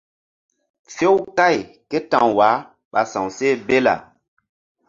Few 0.95 1.13
kày 1.37 1.55
ké 1.89 1.97
ta̧w 2.11 2.27
wah 2.37 2.57
ɓa 2.91 3.01
sa̧wseh 3.11 3.55
bela. 3.67 3.95